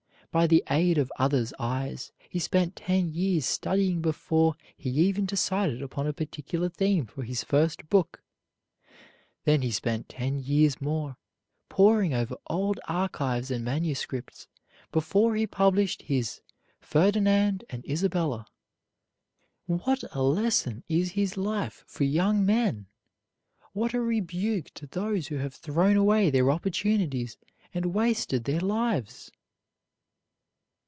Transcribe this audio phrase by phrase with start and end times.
[0.33, 5.81] By the aid of others' eyes, he spent ten years studying before he even decided
[5.81, 8.23] upon a particular theme for his first book.
[9.43, 11.17] Then he spent ten years more,
[11.67, 14.47] poring over old archives and manuscripts,
[14.93, 16.39] before he published his
[16.79, 18.45] "Ferdinand and Isabella."
[19.65, 22.85] What a lesson in his life for young men!
[23.73, 27.37] What a rebuke to those who have thrown away their opportunities
[27.73, 29.29] and wasted their lives!